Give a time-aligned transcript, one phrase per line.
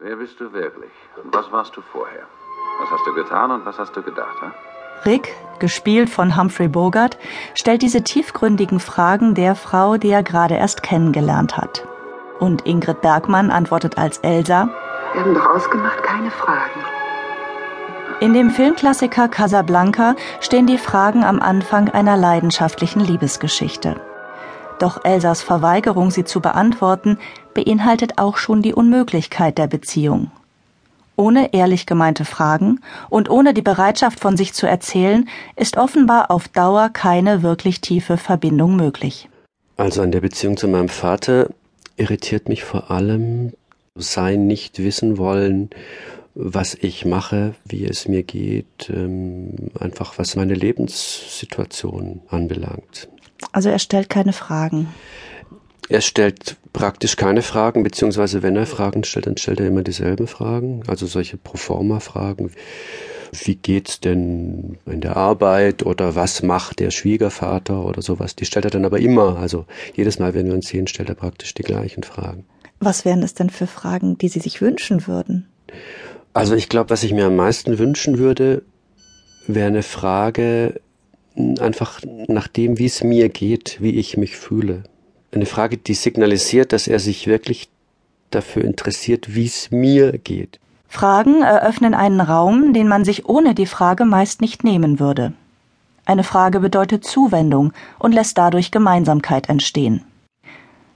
[0.00, 0.92] Wer bist du wirklich?
[1.24, 2.22] Und was warst du vorher?
[2.80, 4.40] Was hast du getan und was hast du gedacht?
[4.40, 4.52] Hm?
[5.04, 7.18] Rick, gespielt von Humphrey Bogart,
[7.54, 11.84] stellt diese tiefgründigen Fragen der Frau, die er gerade erst kennengelernt hat.
[12.38, 14.68] Und Ingrid Bergmann antwortet als Elsa:
[15.14, 16.80] Wir haben doch ausgemacht, keine Fragen.
[18.20, 24.00] In dem Filmklassiker Casablanca stehen die Fragen am Anfang einer leidenschaftlichen Liebesgeschichte.
[24.78, 27.18] Doch Elsas Verweigerung, sie zu beantworten,
[27.54, 30.30] beinhaltet auch schon die Unmöglichkeit der Beziehung.
[31.16, 36.46] Ohne ehrlich gemeinte Fragen und ohne die Bereitschaft von sich zu erzählen, ist offenbar auf
[36.46, 39.28] Dauer keine wirklich tiefe Verbindung möglich.
[39.76, 41.48] Also an der Beziehung zu meinem Vater
[41.96, 43.52] irritiert mich vor allem
[43.96, 45.70] sein nicht wissen wollen,
[46.36, 53.08] was ich mache, wie es mir geht, ähm, einfach was meine Lebenssituation anbelangt.
[53.52, 54.88] Also er stellt keine Fragen.
[55.88, 60.26] Er stellt praktisch keine Fragen, beziehungsweise wenn er Fragen stellt, dann stellt er immer dieselben
[60.26, 62.52] Fragen, also solche Proforma-Fragen.
[63.32, 68.36] Wie geht's denn in der Arbeit oder was macht der Schwiegervater oder sowas?
[68.36, 69.38] Die stellt er dann aber immer.
[69.38, 72.44] Also jedes Mal, wenn wir uns sehen, stellt er praktisch die gleichen Fragen.
[72.80, 75.46] Was wären es denn für Fragen, die Sie sich wünschen würden?
[76.32, 78.62] Also ich glaube, was ich mir am meisten wünschen würde,
[79.46, 80.80] wäre eine Frage
[81.60, 84.84] einfach nach dem, wie es mir geht, wie ich mich fühle
[85.32, 87.68] eine Frage, die signalisiert, dass er sich wirklich
[88.30, 90.58] dafür interessiert, wie es mir geht.
[90.88, 95.32] Fragen eröffnen einen Raum, den man sich ohne die Frage meist nicht nehmen würde.
[96.06, 100.04] Eine Frage bedeutet Zuwendung und lässt dadurch Gemeinsamkeit entstehen.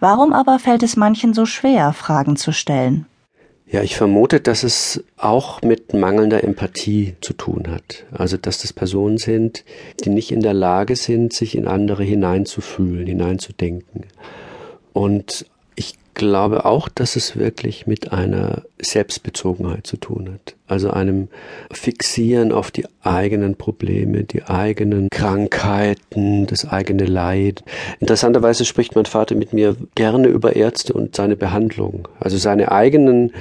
[0.00, 3.06] Warum aber fällt es manchen so schwer, Fragen zu stellen?
[3.66, 8.04] Ja, ich vermute, dass es auch mit mangelnder Empathie zu tun hat.
[8.12, 9.64] Also, dass das Personen sind,
[10.04, 14.04] die nicht in der Lage sind, sich in andere hineinzufühlen, hineinzudenken.
[14.92, 15.46] Und
[15.76, 20.54] ich glaube auch, dass es wirklich mit einer Selbstbezogenheit zu tun hat.
[20.66, 21.28] Also einem
[21.72, 27.64] Fixieren auf die eigenen Probleme, die eigenen Krankheiten, das eigene Leid.
[28.00, 32.08] Interessanterweise spricht mein Vater mit mir gerne über Ärzte und seine Behandlung.
[32.20, 33.32] Also seine eigenen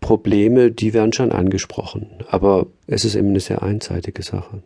[0.00, 2.08] Probleme, die werden schon angesprochen.
[2.28, 4.62] Aber es ist eben eine sehr einseitige Sache.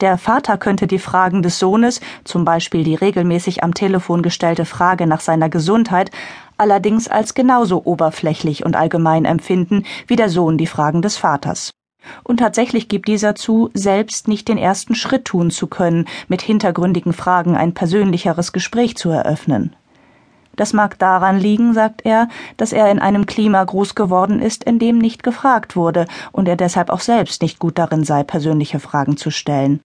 [0.00, 5.06] Der Vater könnte die Fragen des Sohnes, zum Beispiel die regelmäßig am Telefon gestellte Frage
[5.06, 6.10] nach seiner Gesundheit,
[6.58, 11.70] allerdings als genauso oberflächlich und allgemein empfinden wie der Sohn die Fragen des Vaters.
[12.22, 17.12] Und tatsächlich gibt dieser zu, selbst nicht den ersten Schritt tun zu können, mit hintergründigen
[17.12, 19.74] Fragen ein persönlicheres Gespräch zu eröffnen.
[20.56, 24.78] Das mag daran liegen, sagt er, dass er in einem Klima groß geworden ist, in
[24.78, 29.16] dem nicht gefragt wurde und er deshalb auch selbst nicht gut darin sei, persönliche Fragen
[29.16, 29.80] zu stellen.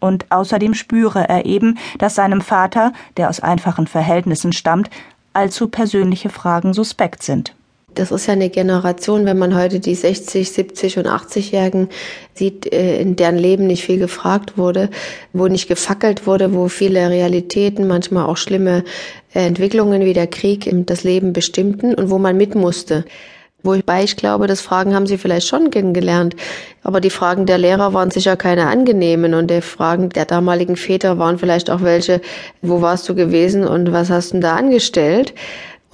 [0.00, 4.90] Und außerdem spüre er eben, dass seinem Vater, der aus einfachen Verhältnissen stammt,
[5.32, 7.54] allzu persönliche Fragen suspekt sind.
[7.94, 11.88] Das ist ja eine Generation, wenn man heute die 60, 70 und 80-Jährigen
[12.34, 14.90] sieht, äh, in deren Leben nicht viel gefragt wurde,
[15.32, 18.84] wo nicht gefackelt wurde, wo viele Realitäten, manchmal auch schlimme
[19.32, 23.04] äh, Entwicklungen wie der Krieg das Leben bestimmten und wo man mit musste.
[23.64, 26.36] Wobei ich glaube, das Fragen haben sie vielleicht schon kennengelernt.
[26.82, 31.18] Aber die Fragen der Lehrer waren sicher keine angenehmen und die Fragen der damaligen Väter
[31.18, 32.20] waren vielleicht auch welche,
[32.60, 35.32] wo warst du gewesen und was hast du da angestellt?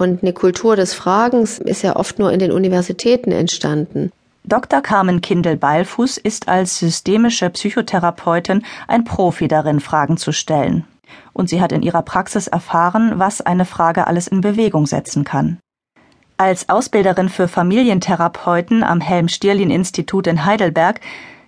[0.01, 4.11] Und eine Kultur des Fragens ist ja oft nur in den Universitäten entstanden.
[4.43, 4.81] Dr.
[4.81, 10.85] Carmen Kindel-Beilfuß ist als systemische Psychotherapeutin ein Profi darin, Fragen zu stellen.
[11.33, 15.59] Und sie hat in ihrer Praxis erfahren, was eine Frage alles in Bewegung setzen kann.
[16.35, 20.99] Als Ausbilderin für Familientherapeuten am Helm-Stierlin-Institut in Heidelberg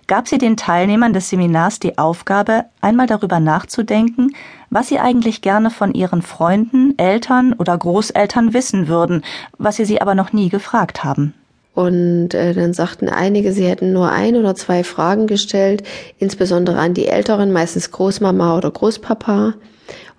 [0.06, 4.34] gab sie den Teilnehmern des Seminars die Aufgabe, einmal darüber nachzudenken,
[4.70, 9.24] was sie eigentlich gerne von ihren Freunden, Eltern oder Großeltern wissen würden,
[9.58, 11.34] was sie sie aber noch nie gefragt haben.
[11.74, 15.82] Und äh, dann sagten einige, sie hätten nur ein oder zwei Fragen gestellt,
[16.18, 19.54] insbesondere an die Älteren, meistens Großmama oder Großpapa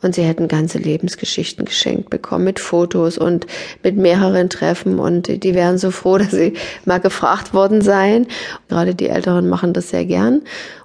[0.01, 3.47] und sie hätten ganze Lebensgeschichten geschenkt bekommen mit Fotos und
[3.83, 6.53] mit mehreren Treffen und die wären so froh, dass sie
[6.85, 8.27] mal gefragt worden seien.
[8.69, 10.41] Gerade die Älteren machen das sehr gern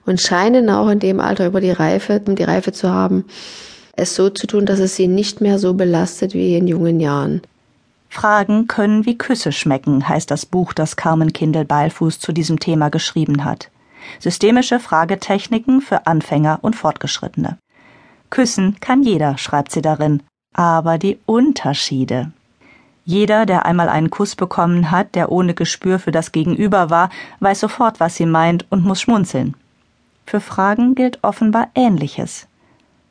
[0.06, 3.25] und scheinen auch in dem Alter über die Reife, um die Reife zu haben,
[3.96, 7.43] es so zu tun, dass es sie nicht mehr so belastet wie in jungen Jahren.
[8.11, 13.45] Fragen können wie Küsse schmecken, heißt das Buch, das Carmen Kindel-Beilfuß zu diesem Thema geschrieben
[13.45, 13.71] hat.
[14.19, 17.57] Systemische Fragetechniken für Anfänger und Fortgeschrittene.
[18.29, 20.23] Küssen kann jeder, schreibt sie darin.
[20.53, 22.33] Aber die Unterschiede.
[23.05, 27.61] Jeder, der einmal einen Kuss bekommen hat, der ohne Gespür für das Gegenüber war, weiß
[27.61, 29.57] sofort, was sie meint und muss schmunzeln.
[30.27, 32.49] Für Fragen gilt offenbar Ähnliches.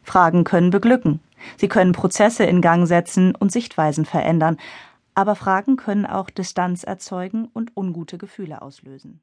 [0.03, 1.21] Fragen können beglücken.
[1.57, 4.57] Sie können Prozesse in Gang setzen und Sichtweisen verändern.
[5.19, 9.21] Aber Fragen können auch Distanz erzeugen und ungute Gefühle auslösen